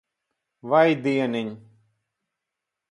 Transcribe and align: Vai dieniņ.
Vai 0.71 0.89
dieniņ. 1.03 1.53